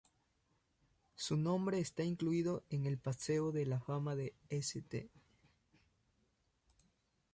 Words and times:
Su 1.13 1.37
nombre 1.37 1.77
está 1.77 2.03
incluido 2.03 2.63
en 2.71 2.87
el 2.87 2.97
"Paseo 2.97 3.51
de 3.51 3.67
la 3.67 3.79
Fama" 3.79 4.15
de 4.15 4.33
St. 4.49 5.11